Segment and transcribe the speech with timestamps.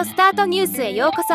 [0.00, 1.34] オスタートニュースへようこそ。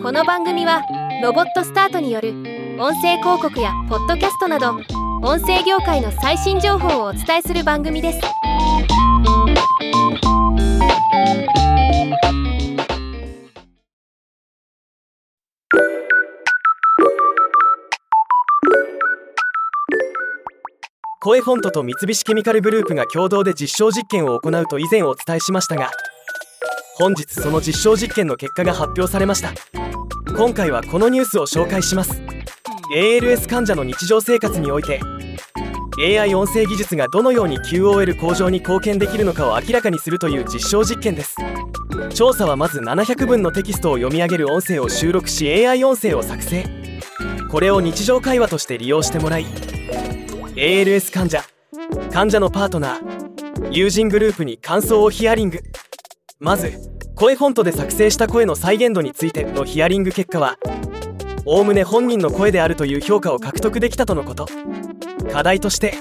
[0.00, 0.80] この番組は
[1.20, 2.34] ロボットスタートによる
[2.78, 4.76] 音声広告やポッドキャストなど
[5.22, 8.20] 音声業界の最新情報をお伝えする番組です。
[21.20, 25.90] 声フォントと三菱ケミカルグループが共同で実証実験を行うと以前お伝えしましたが
[26.98, 29.52] 本日その実証実験の結果が発表されました。
[30.34, 32.22] 今回はこのニュースを紹介します。
[32.94, 35.00] ALS 患者の日常生活において
[35.98, 41.36] AI 音声技術がどのように QOL 向上に貢献できるのかを明らかにするという実証実験です。
[42.14, 46.64] 調査はまず700分のテキストを読み上げる音声を収録し AI 音声を作成。
[47.50, 49.46] これを日常会話として利用してもらい
[50.56, 51.44] ALS 患者
[52.12, 55.62] 患者のパートナー友人グループに感想をヒアリング。
[56.38, 56.72] まず
[57.14, 60.58] 声フォントで作成した声の再現度についてのヒアリング結果は
[61.46, 64.46] おおむね本人の声であるという評価を獲得できたとのこと。
[65.32, 65.94] 課題として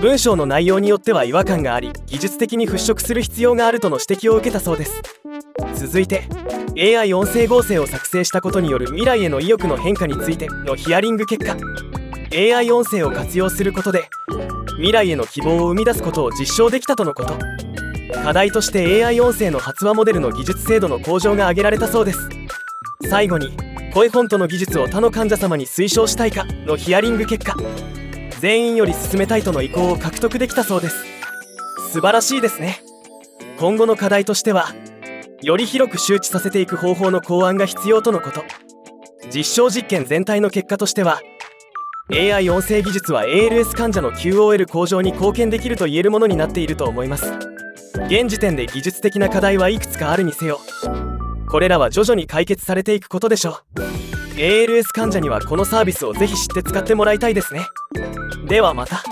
[0.00, 5.02] 文章の内容によっては違和感があり技術的に払拭する必要があるとの指摘を受けたそうです。
[5.74, 6.28] 続いて
[6.78, 11.56] AI 音声合成を作成したことによる未来への意欲の変化についてのヒアリング結果。
[12.32, 14.08] AI 音声を活用することで
[14.76, 17.75] 未来への希望を生み出すことを実証できたとのこと。
[18.12, 22.28] 課題として AI 音声の発話モデルの技術精度の向上が挙げられたそうです。
[23.08, 23.56] 最後に
[23.92, 27.56] 声フォントの技術を他の患者様に推奨したいかのヒアリング結果。
[28.40, 31.04] 全員より進めたいとの意向を獲得できたそうです。
[31.92, 32.80] 素晴らしいですね。
[33.58, 34.66] 今後の課題としては
[35.42, 38.44] より広く周知させていく方法の考案が必要とのこと。
[39.34, 41.20] 実証実験全体の結果としては
[42.12, 47.32] AI 音声技術は ALS 患者の QOL 向上に貢献できると言えるものになっていると思います。
[48.04, 50.60] 現時点で技術的な課題はいくつかあるにせよ
[51.48, 53.80] これらは徐々に解決されていくことでしょう。
[54.36, 57.66] ALS 患者にはこのサービスをぜひ知って使ってもらいたいですね。
[58.46, 59.02] ではまた。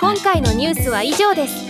[0.00, 1.69] 今回のニュースは以上です。